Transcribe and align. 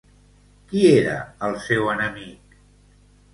Qui 0.71 0.79
era 1.01 1.17
el 1.49 1.59
seu 1.67 1.91
enemic? 1.93 2.57